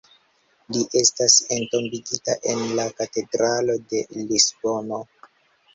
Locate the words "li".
0.77-0.85